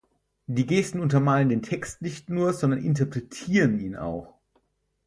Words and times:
Die 0.47 0.65
Gesten 0.65 0.99
untermalen 0.99 1.49
den 1.49 1.61
Text 1.61 2.01
nicht 2.01 2.27
nur, 2.27 2.53
sondern 2.53 2.83
interpretieren 2.83 3.79
ihn 3.79 3.95
auch. 3.95 4.33